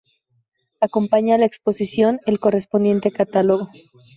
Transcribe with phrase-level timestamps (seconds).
[0.87, 3.69] Acompaña a la exposición el correspondiente catálogo.